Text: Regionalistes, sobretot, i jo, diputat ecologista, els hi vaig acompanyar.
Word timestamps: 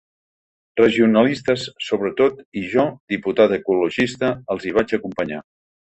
Regionalistes, 0.79 1.65
sobretot, 1.89 2.41
i 2.61 2.65
jo, 2.71 2.85
diputat 3.15 3.53
ecologista, 3.61 4.33
els 4.57 4.67
hi 4.71 4.75
vaig 4.79 4.97
acompanyar. 5.01 5.45